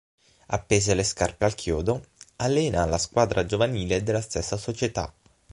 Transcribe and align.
Appese 0.47 0.95
le 0.95 1.03
scarpe 1.03 1.45
al 1.45 1.53
chiodo, 1.53 2.03
allena 2.37 2.85
la 2.87 2.97
squadra 2.97 3.45
giovanile 3.45 4.01
della 4.01 4.19
stessa 4.21 4.57
società. 4.57 5.13